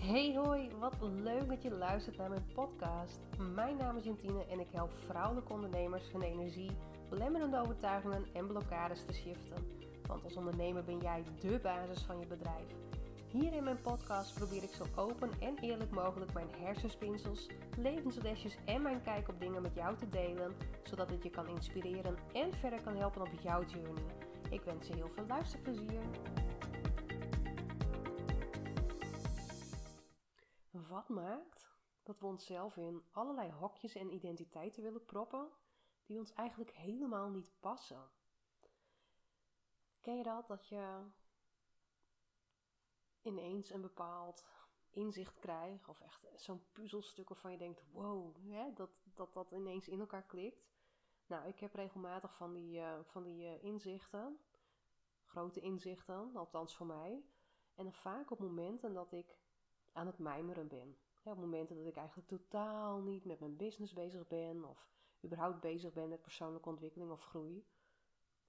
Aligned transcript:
Hey 0.00 0.34
hoi, 0.36 0.70
wat 0.78 0.94
leuk 1.00 1.48
dat 1.48 1.62
je 1.62 1.70
luistert 1.70 2.16
naar 2.16 2.28
mijn 2.28 2.46
podcast. 2.54 3.20
Mijn 3.54 3.76
naam 3.76 3.96
is 3.96 4.04
Jantine 4.04 4.44
en 4.50 4.60
ik 4.60 4.66
help 4.70 4.92
vrouwelijke 5.06 5.52
ondernemers 5.52 6.12
hun 6.12 6.22
energie, 6.22 6.70
belemmerende 7.08 7.60
overtuigingen 7.60 8.26
en 8.32 8.46
blokkades 8.46 9.04
te 9.04 9.12
shiften. 9.12 9.66
Want 10.06 10.24
als 10.24 10.36
ondernemer 10.36 10.84
ben 10.84 10.98
jij 10.98 11.24
dé 11.40 11.58
basis 11.62 12.02
van 12.02 12.18
je 12.18 12.26
bedrijf. 12.26 12.66
Hier 13.30 13.52
in 13.52 13.64
mijn 13.64 13.80
podcast 13.80 14.34
probeer 14.34 14.62
ik 14.62 14.72
zo 14.72 14.84
open 14.96 15.30
en 15.40 15.58
eerlijk 15.60 15.90
mogelijk 15.90 16.32
mijn 16.32 16.50
hersenspinsels, 16.58 17.46
levenslesjes 17.76 18.56
en 18.64 18.82
mijn 18.82 19.02
kijk 19.02 19.28
op 19.28 19.40
dingen 19.40 19.62
met 19.62 19.74
jou 19.74 19.96
te 19.96 20.08
delen, 20.08 20.52
zodat 20.82 21.10
het 21.10 21.22
je 21.22 21.30
kan 21.30 21.48
inspireren 21.48 22.16
en 22.32 22.54
verder 22.54 22.82
kan 22.82 22.96
helpen 22.96 23.20
op 23.20 23.40
jouw 23.42 23.64
journey. 23.64 24.04
Ik 24.50 24.62
wens 24.62 24.86
je 24.86 24.94
heel 24.94 25.10
veel 25.14 25.26
luisterplezier. 25.26 26.00
Maakt 31.08 31.74
dat 32.02 32.20
we 32.20 32.26
onszelf 32.26 32.76
in 32.76 33.04
allerlei 33.10 33.50
hokjes 33.50 33.94
en 33.94 34.12
identiteiten 34.12 34.82
willen 34.82 35.04
proppen 35.04 35.48
die 36.04 36.18
ons 36.18 36.32
eigenlijk 36.32 36.70
helemaal 36.70 37.28
niet 37.28 37.52
passen? 37.60 38.10
Ken 40.00 40.16
je 40.16 40.22
dat? 40.22 40.48
Dat 40.48 40.68
je 40.68 41.04
ineens 43.22 43.70
een 43.70 43.80
bepaald 43.80 44.44
inzicht 44.90 45.38
krijgt, 45.38 45.88
of 45.88 46.00
echt 46.00 46.26
zo'n 46.34 46.62
puzzelstuk 46.72 47.28
waarvan 47.28 47.52
je 47.52 47.58
denkt: 47.58 47.82
wow, 47.92 48.36
hè, 48.48 48.72
dat, 48.72 48.90
dat 49.14 49.32
dat 49.32 49.50
ineens 49.50 49.88
in 49.88 50.00
elkaar 50.00 50.22
klikt. 50.22 50.68
Nou, 51.26 51.48
ik 51.48 51.60
heb 51.60 51.74
regelmatig 51.74 52.34
van 52.34 52.52
die, 52.52 52.78
uh, 52.78 52.98
van 53.02 53.22
die 53.22 53.44
uh, 53.44 53.62
inzichten, 53.62 54.40
grote 55.24 55.60
inzichten, 55.60 56.36
althans 56.36 56.76
voor 56.76 56.86
mij. 56.86 57.24
En 57.74 57.84
dan 57.84 57.92
vaak 57.92 58.30
op 58.30 58.38
momenten 58.38 58.92
dat 58.92 59.12
ik 59.12 59.38
aan 59.92 60.06
het 60.06 60.18
mijmeren 60.18 60.68
ben. 60.68 60.96
op 61.22 61.36
momenten 61.36 61.76
dat 61.76 61.86
ik 61.86 61.96
eigenlijk 61.96 62.28
totaal 62.28 63.00
niet 63.00 63.24
met 63.24 63.40
mijn 63.40 63.56
business 63.56 63.92
bezig 63.92 64.26
ben 64.26 64.64
of 64.64 64.88
überhaupt 65.24 65.60
bezig 65.60 65.92
ben 65.92 66.08
met 66.08 66.22
persoonlijke 66.22 66.68
ontwikkeling 66.68 67.10
of 67.10 67.20
groei. 67.20 67.66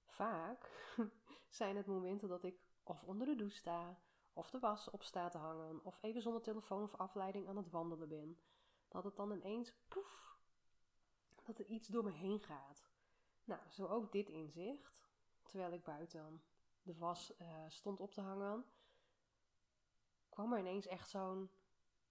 Vaak 0.06 0.94
zijn 1.50 1.76
het 1.76 1.86
momenten 1.86 2.28
dat 2.28 2.44
ik 2.44 2.56
of 2.84 3.04
onder 3.04 3.28
de 3.28 3.36
douche 3.36 3.56
sta, 3.56 4.00
of 4.34 4.50
de 4.50 4.60
was 4.60 4.90
op 4.90 5.04
staat 5.04 5.32
te 5.32 5.38
hangen, 5.38 5.84
of 5.84 5.98
even 6.02 6.22
zonder 6.22 6.42
telefoon 6.42 6.84
of 6.84 6.96
afleiding 6.96 7.48
aan 7.48 7.58
het 7.58 7.70
wandelen 7.70 8.08
ben. 8.08 8.40
Dat 8.88 9.04
het 9.04 9.16
dan 9.16 9.32
ineens, 9.32 9.74
poef, 9.88 10.38
dat 11.44 11.60
er 11.60 11.66
iets 11.66 11.88
door 11.88 12.04
me 12.04 12.12
heen 12.12 12.40
gaat. 12.40 12.90
Nou, 13.44 13.62
zo 13.70 13.88
ook 13.88 14.12
dit 14.12 14.30
inzicht. 14.30 15.10
Terwijl 15.44 15.72
ik 15.72 15.84
buiten 15.84 16.42
de 16.84 16.98
was 16.98 17.34
uh, 17.42 17.48
stond 17.68 18.00
op 18.00 18.14
te 18.14 18.22
hangen, 18.22 18.66
kwam 20.32 20.54
er 20.54 20.60
ineens 20.60 20.88
echt 20.88 21.10
zo'n 21.10 21.50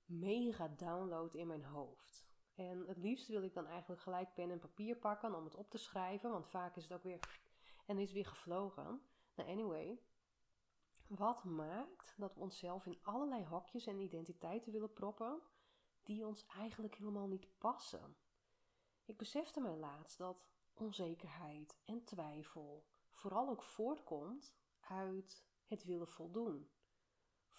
mega 0.05 0.69
download 0.69 1.35
in 1.35 1.47
mijn 1.47 1.65
hoofd. 1.65 2.29
En 2.55 2.87
het 2.87 2.97
liefst 2.97 3.29
wil 3.29 3.43
ik 3.43 3.55
dan 3.55 3.67
eigenlijk 3.67 4.01
gelijk 4.01 4.35
pen 4.35 4.51
en 4.51 4.59
papier 4.59 4.97
pakken 4.97 5.35
om 5.35 5.45
het 5.45 5.55
op 5.55 5.71
te 5.71 5.79
schrijven, 5.79 6.31
want 6.31 6.49
vaak 6.49 6.77
is 6.77 6.83
het 6.83 6.93
ook 6.93 7.03
weer 7.03 7.41
en 7.87 7.99
is 7.99 8.12
weer 8.12 8.27
gevlogen. 8.27 9.03
Nou, 9.35 9.51
anyway, 9.51 10.01
wat 11.07 11.45
maakt 11.45 12.15
dat 12.17 12.35
we 12.35 12.41
onszelf 12.41 12.87
in 12.87 12.99
allerlei 13.03 13.45
hokjes 13.45 13.87
en 13.87 13.99
identiteiten 13.99 14.73
willen 14.73 14.93
proppen 14.93 15.41
die 16.03 16.27
ons 16.27 16.47
eigenlijk 16.47 16.95
helemaal 16.95 17.29
niet 17.29 17.59
passen? 17.59 18.17
Ik 19.05 19.17
besefte 19.17 19.61
mij 19.61 19.77
laatst 19.77 20.19
dat 20.19 20.47
onzekerheid 20.75 21.79
en 21.84 22.05
twijfel 22.05 22.87
vooral 23.11 23.49
ook 23.49 23.62
voortkomt 23.62 24.55
uit 24.81 25.45
het 25.65 25.84
willen 25.84 26.09
voldoen 26.09 26.71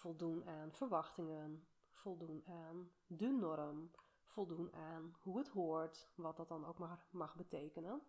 voldoen 0.02 0.46
aan 0.46 0.72
verwachtingen, 0.72 1.66
voldoen 1.92 2.42
aan 2.46 2.90
de 3.06 3.28
norm, 3.28 3.90
voldoen 4.24 4.72
aan 4.74 5.14
hoe 5.22 5.38
het 5.38 5.48
hoort, 5.48 6.08
wat 6.14 6.36
dat 6.36 6.48
dan 6.48 6.64
ook 6.64 6.78
maar 6.78 7.06
mag 7.10 7.36
betekenen, 7.36 8.02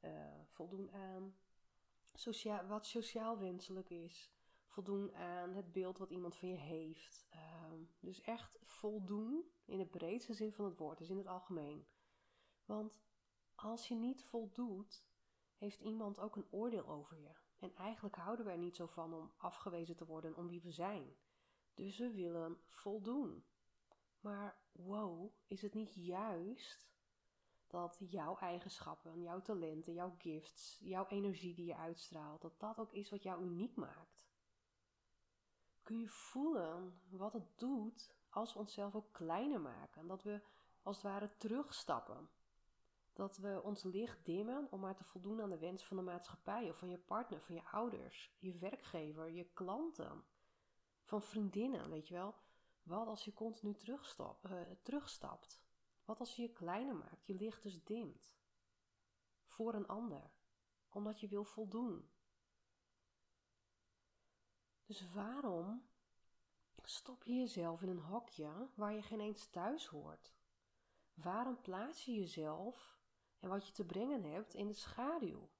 uh, 0.00 0.10
voldoen 0.44 0.92
aan 0.92 1.36
wat 2.68 2.86
sociaal 2.86 3.38
wenselijk 3.38 3.90
is, 3.90 4.32
voldoen 4.66 5.14
aan 5.14 5.54
het 5.54 5.72
beeld 5.72 5.98
wat 5.98 6.10
iemand 6.10 6.36
van 6.36 6.48
je 6.48 6.56
heeft. 6.56 7.26
Uh, 7.34 7.40
dus 8.00 8.20
echt 8.20 8.58
voldoen 8.62 9.50
in 9.64 9.78
de 9.78 9.86
breedste 9.86 10.34
zin 10.34 10.52
van 10.52 10.64
het 10.64 10.78
woord, 10.78 10.98
dus 10.98 11.10
in 11.10 11.18
het 11.18 11.26
algemeen. 11.26 11.86
Want 12.64 12.98
als 13.54 13.88
je 13.88 13.94
niet 13.94 14.24
voldoet, 14.24 15.04
heeft 15.56 15.80
iemand 15.80 16.20
ook 16.20 16.36
een 16.36 16.50
oordeel 16.50 16.86
over 16.88 17.18
je. 17.18 17.34
En 17.58 17.74
eigenlijk 17.74 18.16
houden 18.16 18.44
we 18.44 18.50
er 18.50 18.58
niet 18.58 18.76
zo 18.76 18.86
van 18.86 19.14
om 19.14 19.32
afgewezen 19.36 19.96
te 19.96 20.06
worden 20.06 20.36
om 20.36 20.48
wie 20.48 20.62
we 20.62 20.70
zijn. 20.70 21.16
Dus 21.76 21.98
we 21.98 22.10
willen 22.10 22.58
voldoen. 22.68 23.44
Maar 24.20 24.58
wow, 24.72 25.32
is 25.46 25.62
het 25.62 25.74
niet 25.74 25.94
juist 25.94 26.88
dat 27.66 27.96
jouw 27.98 28.36
eigenschappen, 28.38 29.22
jouw 29.22 29.42
talenten, 29.42 29.92
jouw 29.92 30.14
gifts, 30.18 30.78
jouw 30.82 31.06
energie 31.06 31.54
die 31.54 31.66
je 31.66 31.76
uitstraalt, 31.76 32.42
dat 32.42 32.60
dat 32.60 32.78
ook 32.78 32.92
is 32.92 33.10
wat 33.10 33.22
jou 33.22 33.42
uniek 33.42 33.76
maakt? 33.76 34.24
Kun 35.82 35.98
je 35.98 36.08
voelen 36.08 37.00
wat 37.08 37.32
het 37.32 37.58
doet 37.58 38.14
als 38.30 38.52
we 38.52 38.58
onszelf 38.58 38.94
ook 38.94 39.12
kleiner 39.12 39.60
maken? 39.60 40.06
Dat 40.06 40.22
we 40.22 40.40
als 40.82 40.96
het 40.96 41.04
ware 41.04 41.36
terugstappen 41.36 42.28
dat 43.16 43.36
we 43.36 43.60
ons 43.62 43.82
licht 43.82 44.24
dimmen 44.24 44.66
om 44.70 44.80
maar 44.80 44.96
te 44.96 45.04
voldoen 45.04 45.42
aan 45.42 45.50
de 45.50 45.58
wens 45.58 45.84
van 45.84 45.96
de 45.96 46.02
maatschappij 46.02 46.70
of 46.70 46.78
van 46.78 46.90
je 46.90 46.98
partner, 46.98 47.40
van 47.40 47.54
je 47.54 47.64
ouders, 47.64 48.36
je 48.38 48.58
werkgever, 48.58 49.30
je 49.30 49.44
klanten, 49.44 50.24
van 51.06 51.22
vriendinnen, 51.22 51.90
weet 51.90 52.08
je 52.08 52.14
wel. 52.14 52.34
Wat 52.82 53.06
als 53.06 53.24
je 53.24 53.32
continu 53.32 53.76
uh, 53.86 54.60
terugstapt? 54.82 55.64
Wat 56.04 56.18
als 56.18 56.36
je 56.36 56.42
je 56.42 56.52
kleiner 56.52 56.94
maakt, 56.94 57.26
je 57.26 57.34
licht 57.34 57.62
dus 57.62 57.84
dimt? 57.84 58.36
Voor 59.44 59.74
een 59.74 59.86
ander, 59.86 60.30
omdat 60.88 61.20
je 61.20 61.28
wil 61.28 61.44
voldoen. 61.44 62.10
Dus 64.84 65.12
waarom 65.12 65.88
stop 66.82 67.24
je 67.24 67.34
jezelf 67.34 67.82
in 67.82 67.88
een 67.88 67.98
hokje 67.98 68.70
waar 68.74 68.92
je 68.92 69.02
geen 69.02 69.20
eens 69.20 69.46
thuis 69.46 69.86
hoort? 69.86 70.34
Waarom 71.14 71.60
plaats 71.60 72.04
je 72.04 72.14
jezelf 72.14 72.98
en 73.38 73.48
wat 73.48 73.66
je 73.66 73.72
te 73.72 73.84
brengen 73.84 74.22
hebt 74.22 74.54
in 74.54 74.66
de 74.66 74.72
schaduw? 74.72 75.50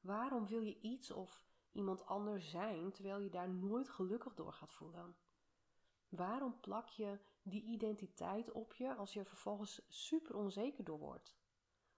Waarom 0.00 0.46
wil 0.46 0.60
je 0.60 0.80
iets 0.80 1.10
of 1.10 1.47
iemand 1.72 2.06
anders 2.06 2.50
zijn 2.50 2.92
terwijl 2.92 3.18
je 3.18 3.30
daar 3.30 3.48
nooit 3.48 3.88
gelukkig 3.88 4.34
door 4.34 4.52
gaat 4.52 4.72
voelen? 4.72 5.16
Waarom 6.08 6.60
plak 6.60 6.88
je 6.88 7.18
die 7.42 7.62
identiteit 7.62 8.50
op 8.52 8.74
je 8.74 8.94
als 8.94 9.12
je 9.12 9.20
er 9.20 9.26
vervolgens 9.26 9.80
super 9.88 10.36
onzeker 10.36 10.84
door 10.84 10.98
wordt? 10.98 11.36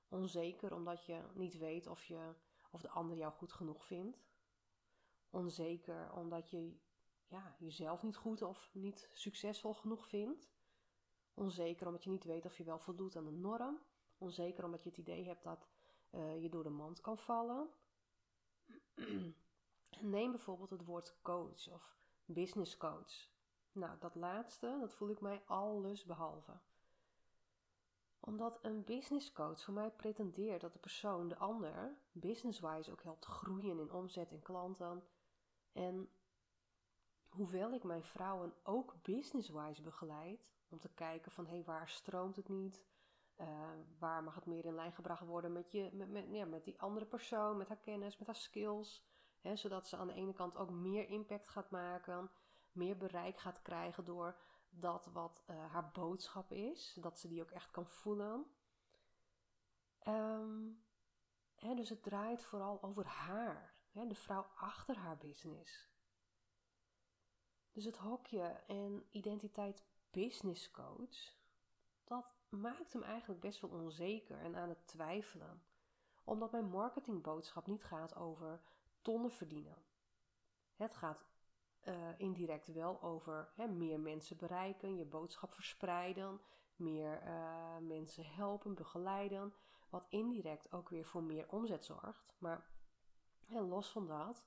Onzeker 0.09 0.75
omdat 0.75 1.05
je 1.07 1.23
niet 1.35 1.59
weet 1.59 1.87
of, 1.87 2.05
je, 2.05 2.35
of 2.71 2.81
de 2.81 2.89
ander 2.89 3.17
jou 3.17 3.33
goed 3.33 3.53
genoeg 3.53 3.85
vindt. 3.85 4.23
Onzeker 5.31 6.13
omdat 6.13 6.51
je 6.51 6.77
ja, 7.27 7.57
jezelf 7.59 8.03
niet 8.03 8.17
goed 8.17 8.43
of 8.43 8.71
niet 8.73 9.09
succesvol 9.13 9.75
genoeg 9.75 10.07
vindt. 10.07 10.51
Onzeker 11.35 11.87
omdat 11.87 12.05
je 12.05 12.11
niet 12.11 12.25
weet 12.25 12.45
of 12.45 12.57
je 12.57 12.65
wel 12.65 12.79
voldoet 12.79 13.17
aan 13.17 13.25
de 13.25 13.31
norm. 13.31 13.81
Onzeker 14.19 14.65
omdat 14.65 14.83
je 14.83 14.89
het 14.89 14.99
idee 14.99 15.25
hebt 15.25 15.43
dat 15.43 15.69
uh, 16.11 16.43
je 16.43 16.49
door 16.49 16.63
de 16.63 16.71
mand 16.71 17.01
kan 17.01 17.19
vallen. 17.19 17.69
Neem 20.01 20.31
bijvoorbeeld 20.31 20.71
het 20.71 20.85
woord 20.85 21.17
coach 21.23 21.73
of 21.73 21.97
business 22.25 22.77
coach. 22.77 23.29
Nou, 23.73 23.99
dat 23.99 24.15
laatste, 24.15 24.77
dat 24.81 24.95
voel 24.95 25.11
ik 25.11 25.21
mij 25.21 25.43
alles 25.47 26.05
behalve. 26.05 26.53
Omdat 28.21 28.59
een 28.63 28.85
business 28.85 29.33
coach 29.33 29.63
voor 29.63 29.75
mij 29.75 29.91
pretendeert 29.91 30.61
dat 30.61 30.73
de 30.73 30.79
persoon, 30.79 31.29
de 31.29 31.37
ander, 31.37 31.97
business-wise 32.13 32.91
ook 32.91 33.03
helpt 33.03 33.25
groeien 33.25 33.79
in 33.79 33.93
omzet 33.93 34.31
en 34.31 34.43
klanten. 34.43 35.05
En 35.73 36.11
hoewel 37.29 37.73
ik 37.73 37.83
mijn 37.83 38.05
vrouwen 38.05 38.55
ook 38.63 38.95
business-wise 39.03 39.83
begeleid, 39.83 40.53
om 40.69 40.79
te 40.79 40.89
kijken 40.89 41.33
van 41.33 41.47
hé, 41.47 41.55
hey, 41.55 41.65
waar 41.65 41.89
stroomt 41.89 42.37
het 42.37 42.49
niet? 42.49 42.87
Uh, 43.37 43.47
waar 43.99 44.23
mag 44.23 44.35
het 44.35 44.47
meer 44.47 44.65
in 44.65 44.75
lijn 44.75 44.93
gebracht 44.93 45.27
worden 45.27 45.53
met, 45.53 45.73
je, 45.73 45.91
met, 45.93 46.27
ja, 46.31 46.45
met 46.45 46.65
die 46.65 46.81
andere 46.81 47.07
persoon, 47.07 47.57
met 47.57 47.69
haar 47.69 47.77
kennis, 47.77 48.19
met 48.19 48.27
haar 48.27 48.37
skills. 48.37 49.05
Zodat 49.55 49.89
ze 49.89 49.97
aan 49.97 50.07
de 50.07 50.15
ene 50.15 50.33
kant 50.33 50.57
ook 50.57 50.71
meer 50.71 51.09
impact 51.09 51.49
gaat 51.49 51.71
maken, 51.71 52.31
meer 52.73 52.97
bereik 52.97 53.39
gaat 53.39 53.63
krijgen 53.63 54.05
door 54.05 54.37
dat 54.71 55.07
wat 55.07 55.43
uh, 55.51 55.73
haar 55.73 55.91
boodschap 55.91 56.53
is, 56.53 56.97
dat 57.01 57.19
ze 57.19 57.29
die 57.29 57.43
ook 57.43 57.51
echt 57.51 57.71
kan 57.71 57.87
voelen. 57.87 58.47
Hè, 61.61 61.75
dus 61.75 61.89
het 61.89 62.03
draait 62.03 62.43
vooral 62.43 62.83
over 62.83 63.07
haar, 63.07 63.75
de 63.93 64.15
vrouw 64.15 64.47
achter 64.57 64.97
haar 64.97 65.17
business. 65.17 65.91
Dus 67.73 67.85
het 67.85 67.97
hokje 67.97 68.43
en 68.67 69.07
identiteit 69.11 69.85
business 70.11 70.71
coach, 70.71 71.35
dat 72.05 72.35
maakt 72.49 72.93
hem 72.93 73.03
eigenlijk 73.03 73.41
best 73.41 73.61
wel 73.61 73.71
onzeker 73.71 74.39
en 74.39 74.57
aan 74.57 74.69
het 74.69 74.87
twijfelen. 74.87 75.63
Omdat 76.25 76.53
mijn 76.53 76.69
marketingboodschap 76.69 77.67
niet 77.67 77.85
gaat 77.85 78.15
over 78.15 78.63
tonnen 79.03 79.31
verdienen. 79.31 79.77
Het 80.75 80.95
gaat 80.95 81.29
uh, 81.85 82.19
indirect 82.19 82.73
wel 82.73 83.03
over 83.03 83.53
hè, 83.55 83.69
meer 83.69 84.01
mensen 84.01 84.37
bereiken, 84.37 84.97
je 84.97 85.05
boodschap 85.05 85.53
verspreiden, 85.53 86.41
meer 86.77 87.23
uh, 87.27 87.77
mensen 87.79 88.25
helpen, 88.27 88.75
begeleiden. 88.75 89.55
Wat 89.89 90.07
indirect 90.09 90.73
ook 90.73 90.89
weer 90.89 91.05
voor 91.05 91.23
meer 91.23 91.49
omzet 91.49 91.85
zorgt. 91.85 92.35
Maar 92.39 92.67
los 93.49 93.91
van 93.91 94.07
dat, 94.07 94.45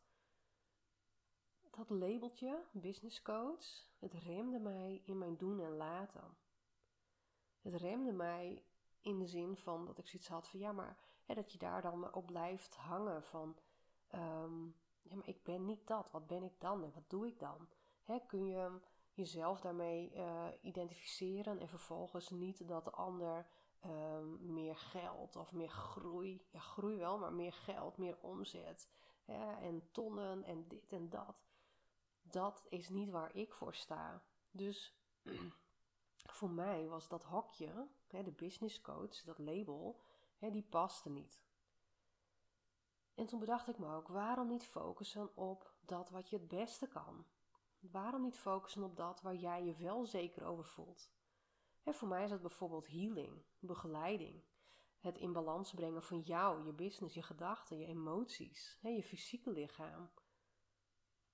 dat 1.72 1.90
labeltje, 1.90 2.66
business 2.72 3.22
coach, 3.22 3.88
het 4.00 4.14
remde 4.14 4.60
mij 4.60 5.02
in 5.06 5.18
mijn 5.18 5.38
doen 5.38 5.60
en 5.60 5.76
laten. 5.76 6.38
Het 7.62 7.76
remde 7.76 8.12
mij 8.12 8.64
in 9.02 9.20
de 9.20 9.28
zin 9.28 9.58
van 9.58 9.86
dat 9.86 9.98
ik 9.98 10.08
zoiets 10.08 10.28
had 10.28 10.48
van 10.48 10.60
ja, 10.60 10.72
maar 10.72 10.98
hè, 11.26 11.34
dat 11.34 11.52
je 11.52 11.58
daar 11.58 11.82
dan 11.82 12.14
op 12.14 12.26
blijft 12.26 12.76
hangen 12.76 13.24
van 13.24 13.58
um, 14.16 14.76
ja, 15.02 15.16
maar 15.16 15.28
ik 15.28 15.44
ben 15.44 15.66
niet 15.66 15.88
dat. 15.88 16.12
Wat 16.12 16.28
ben 16.28 16.44
ik 16.44 16.60
dan 16.60 16.84
en 16.84 16.92
wat 16.94 17.10
doe 17.10 17.28
ik 17.28 17.40
dan? 17.40 17.68
Kun 18.28 18.48
je 18.48 18.80
jezelf 19.14 19.62
daarmee 19.62 20.12
uh, 20.16 20.46
identificeren 20.62 21.60
en 21.60 21.68
vervolgens 21.68 22.30
niet 22.30 22.68
dat 22.68 22.84
de 22.84 22.92
ander 22.92 23.48
um, 23.86 24.54
meer 24.54 24.76
geld 24.76 25.36
of 25.36 25.52
meer 25.52 25.70
groei, 25.70 26.46
ja 26.50 26.60
groei 26.60 26.98
wel, 26.98 27.18
maar 27.18 27.34
meer 27.34 27.54
geld, 27.54 27.98
meer 27.98 28.18
omzet 28.22 28.90
en 29.60 29.92
tonnen 29.92 30.44
en 30.44 30.68
dit 30.68 30.92
en 30.92 31.10
dat. 31.10 31.46
Dat 32.22 32.66
is 32.70 32.90
niet 32.90 33.10
waar 33.10 33.36
ik 33.36 33.54
voor 33.54 33.76
sta. 33.76 34.24
Dus 34.52 34.96
voor 36.38 36.50
mij 36.50 36.88
was 36.88 37.08
dat 37.08 37.24
hokje, 37.24 37.88
de 38.08 38.32
business 38.32 38.82
coach, 38.82 39.22
dat 39.22 39.38
label, 39.38 40.02
die 40.40 40.68
paste 40.70 41.10
niet. 41.10 41.43
En 43.16 43.26
toen 43.26 43.40
bedacht 43.40 43.68
ik 43.68 43.78
me 43.78 43.96
ook, 43.96 44.08
waarom 44.08 44.48
niet 44.48 44.66
focussen 44.66 45.38
op 45.38 45.74
dat 45.82 46.10
wat 46.10 46.30
je 46.30 46.38
het 46.38 46.48
beste 46.48 46.88
kan? 46.88 47.26
Waarom 47.80 48.22
niet 48.22 48.38
focussen 48.38 48.84
op 48.84 48.96
dat 48.96 49.22
waar 49.22 49.36
jij 49.36 49.64
je 49.64 49.76
wel 49.76 50.06
zeker 50.06 50.46
over 50.46 50.66
voelt? 50.66 51.12
En 51.84 51.94
voor 51.94 52.08
mij 52.08 52.24
is 52.24 52.30
dat 52.30 52.42
bijvoorbeeld 52.42 52.88
healing, 52.88 53.44
begeleiding. 53.60 54.44
Het 55.00 55.18
in 55.18 55.34
balans 55.34 55.74
brengen 55.74 56.04
van 56.04 56.20
jou, 56.20 56.66
je 56.66 56.74
business, 56.74 57.16
je 57.16 57.22
gedachten, 57.22 57.78
je 57.78 57.86
emoties, 57.86 58.80
je 58.82 59.04
fysieke 59.04 59.52
lichaam. 59.52 60.12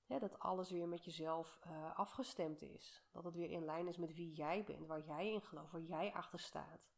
dat 0.07 0.39
alles 0.39 0.69
weer 0.69 0.87
met 0.87 1.05
jezelf 1.05 1.59
uh, 1.67 1.95
afgestemd 1.95 2.61
is. 2.61 3.03
Dat 3.11 3.23
het 3.23 3.35
weer 3.35 3.49
in 3.49 3.65
lijn 3.65 3.87
is 3.87 3.97
met 3.97 4.13
wie 4.13 4.33
jij 4.33 4.63
bent, 4.63 4.87
waar 4.87 5.05
jij 5.05 5.31
in 5.31 5.41
gelooft, 5.41 5.71
waar 5.71 5.81
jij 5.81 6.13
achter 6.13 6.39
staat. 6.39 6.89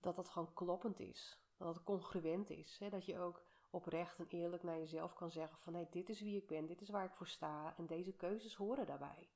Dat 0.00 0.16
dat 0.16 0.28
gewoon 0.28 0.52
kloppend 0.52 1.00
is. 1.00 1.45
Dat 1.56 1.74
het 1.74 1.84
congruent 1.84 2.50
is. 2.50 2.78
Hè? 2.78 2.88
Dat 2.88 3.06
je 3.06 3.18
ook 3.18 3.42
oprecht 3.70 4.18
en 4.18 4.28
eerlijk 4.28 4.62
naar 4.62 4.78
jezelf 4.78 5.14
kan 5.14 5.30
zeggen 5.30 5.58
van 5.58 5.74
hey, 5.74 5.88
dit 5.90 6.08
is 6.08 6.20
wie 6.20 6.36
ik 6.36 6.46
ben, 6.46 6.66
dit 6.66 6.80
is 6.80 6.88
waar 6.88 7.04
ik 7.04 7.14
voor 7.14 7.28
sta 7.28 7.76
en 7.76 7.86
deze 7.86 8.12
keuzes 8.12 8.54
horen 8.54 8.86
daarbij. 8.86 9.30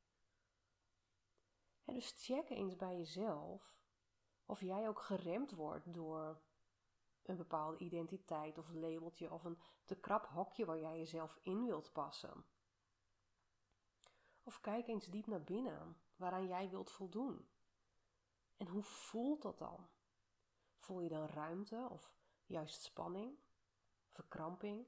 dus 1.85 2.15
check 2.17 2.49
eens 2.49 2.77
bij 2.77 2.97
jezelf 2.97 3.79
of 4.47 4.61
jij 4.61 4.89
ook 4.89 5.01
geremd 5.01 5.51
wordt 5.51 5.95
door 5.95 6.41
een 7.23 7.37
bepaalde 7.37 7.79
identiteit 7.79 8.59
of 8.59 8.73
labeltje 8.73 9.33
of 9.33 9.45
een 9.45 9.59
te 9.85 9.95
krap 9.95 10.27
hokje 10.27 10.65
waar 10.65 10.79
jij 10.79 10.99
jezelf 10.99 11.39
in 11.43 11.65
wilt 11.65 11.93
passen. 11.93 12.45
Of 14.43 14.61
kijk 14.61 14.87
eens 14.87 15.07
diep 15.07 15.27
naar 15.27 15.43
binnen, 15.43 15.97
waaraan 16.17 16.47
jij 16.47 16.71
wilt 16.71 16.91
voldoen. 16.91 17.49
En 18.57 18.67
hoe 18.67 18.83
voelt 18.83 19.43
dat 19.43 19.59
dan? 19.59 19.89
Voel 20.81 21.01
je 21.01 21.09
dan 21.09 21.27
ruimte 21.27 21.89
of 21.91 22.15
juist 22.47 22.83
spanning, 22.83 23.39
verkramping, 24.09 24.87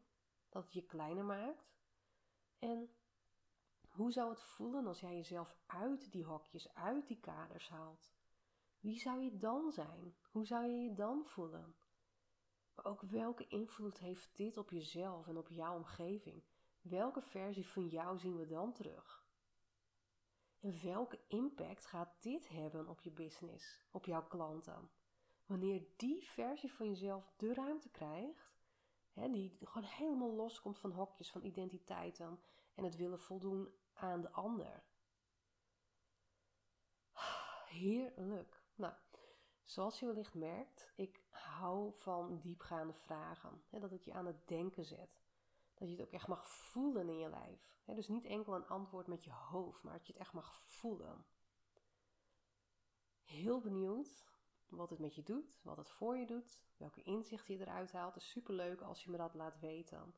dat 0.49 0.65
het 0.65 0.73
je 0.73 0.87
kleiner 0.87 1.25
maakt? 1.25 1.73
En 2.59 2.91
hoe 3.89 4.13
zou 4.13 4.31
het 4.31 4.43
voelen 4.43 4.87
als 4.87 5.01
jij 5.01 5.15
jezelf 5.15 5.57
uit 5.67 6.13
die 6.13 6.25
hokjes, 6.25 6.75
uit 6.75 7.07
die 7.07 7.21
kaders 7.21 7.69
haalt? 7.69 8.13
Wie 8.81 8.99
zou 8.99 9.23
je 9.23 9.37
dan 9.37 9.73
zijn? 9.73 10.17
Hoe 10.31 10.47
zou 10.47 10.67
je 10.67 10.83
je 10.83 10.95
dan 10.95 11.25
voelen? 11.25 11.77
Maar 12.75 12.85
ook 12.85 13.01
welke 13.03 13.47
invloed 13.47 13.99
heeft 13.99 14.37
dit 14.37 14.57
op 14.57 14.71
jezelf 14.71 15.27
en 15.27 15.37
op 15.37 15.49
jouw 15.49 15.77
omgeving? 15.77 16.45
Welke 16.81 17.23
versie 17.23 17.67
van 17.67 17.89
jou 17.89 18.19
zien 18.19 18.37
we 18.37 18.47
dan 18.47 18.73
terug? 18.73 19.27
En 20.61 20.83
welke 20.83 21.21
impact 21.29 21.87
gaat 21.87 22.23
dit 22.23 22.49
hebben 22.49 22.89
op 22.89 23.01
je 23.01 23.11
business, 23.11 23.85
op 23.91 24.05
jouw 24.05 24.27
klanten? 24.27 24.91
Wanneer 25.47 25.83
die 25.97 26.25
versie 26.25 26.73
van 26.73 26.89
jezelf 26.89 27.33
de 27.37 27.55
ruimte 27.55 27.91
krijgt, 27.91 28.53
hè, 29.13 29.31
die 29.31 29.59
gewoon 29.61 29.89
helemaal 29.89 30.33
loskomt 30.33 30.79
van 30.79 30.91
hokjes, 30.91 31.31
van 31.31 31.45
identiteiten 31.45 32.41
en 32.75 32.85
het 32.85 32.97
willen 32.97 33.21
voldoen 33.21 33.75
aan 33.93 34.21
de 34.21 34.31
ander. 34.31 34.83
Heerlijk. 37.67 38.63
Nou, 38.75 38.95
zoals 39.63 39.99
je 39.99 40.07
wellicht 40.07 40.35
merkt, 40.35 40.93
ik 40.97 41.23
hou 41.31 41.93
van 41.99 42.41
diepgaande 42.41 42.93
vragen. 42.93 43.63
Hè, 43.69 43.79
dat 43.79 43.91
het 43.91 44.05
je 44.05 44.13
aan 44.13 44.27
het 44.27 44.49
denken 44.49 44.85
zet. 44.85 45.23
Dat 45.75 45.89
je 45.89 45.95
het 45.97 46.07
ook 46.07 46.13
echt 46.13 46.27
mag 46.27 46.49
voelen 46.49 47.09
in 47.09 47.19
je 47.19 47.29
lijf. 47.29 47.77
Hè, 47.85 47.95
dus 47.95 48.09
niet 48.09 48.25
enkel 48.25 48.55
een 48.55 48.67
antwoord 48.67 49.07
met 49.07 49.25
je 49.25 49.33
hoofd, 49.33 49.83
maar 49.83 49.93
dat 49.93 50.07
je 50.07 50.13
het 50.13 50.23
echt 50.23 50.33
mag 50.33 50.63
voelen. 50.65 51.27
Heel 53.23 53.61
benieuwd 53.61 54.25
wat 54.77 54.91
het 54.91 54.99
met 54.99 55.15
je 55.15 55.23
doet, 55.23 55.59
wat 55.63 55.77
het 55.77 55.89
voor 55.89 56.17
je 56.17 56.27
doet, 56.27 56.63
welke 56.77 57.03
inzichten 57.03 57.55
je 57.55 57.61
eruit 57.61 57.93
haalt. 57.93 58.15
Het 58.15 58.23
is 58.23 58.31
super 58.31 58.55
leuk 58.55 58.81
als 58.81 59.05
je 59.05 59.11
me 59.11 59.17
dat 59.17 59.35
laat 59.35 59.61
weten. 59.61 60.15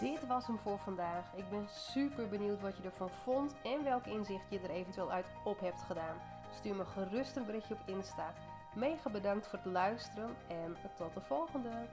Dit 0.00 0.26
was 0.26 0.46
hem 0.46 0.58
voor 0.58 0.78
vandaag. 0.78 1.34
Ik 1.34 1.50
ben 1.50 1.68
super 1.68 2.28
benieuwd 2.28 2.60
wat 2.60 2.76
je 2.76 2.82
ervan 2.82 3.10
vond 3.10 3.54
en 3.62 3.84
welke 3.84 4.10
inzicht 4.10 4.50
je 4.50 4.60
er 4.60 4.70
eventueel 4.70 5.10
uit 5.10 5.26
op 5.44 5.60
hebt 5.60 5.82
gedaan. 5.82 6.20
Stuur 6.52 6.74
me 6.74 6.84
gerust 6.84 7.36
een 7.36 7.46
berichtje 7.46 7.74
op 7.74 7.88
Insta. 7.88 8.34
Mega 8.74 9.10
bedankt 9.10 9.46
voor 9.46 9.58
het 9.58 9.72
luisteren 9.72 10.36
en 10.48 10.76
tot 10.96 11.14
de 11.14 11.20
volgende! 11.20 11.88